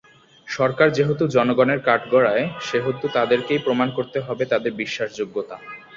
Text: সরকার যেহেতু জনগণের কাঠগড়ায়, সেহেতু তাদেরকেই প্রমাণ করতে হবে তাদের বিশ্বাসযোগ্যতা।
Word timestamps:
সরকার 0.47 0.87
যেহেতু 0.97 1.23
জনগণের 1.35 1.79
কাঠগড়ায়, 1.87 2.45
সেহেতু 2.61 3.05
তাদেরকেই 3.13 3.63
প্রমাণ 3.65 3.87
করতে 3.97 4.17
হবে 4.19 4.43
তাদের 4.51 4.71
বিশ্বাসযোগ্যতা। 4.81 5.55